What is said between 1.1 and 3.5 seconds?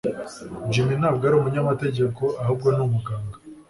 ari umunyamategeko ahubwo ni umuganga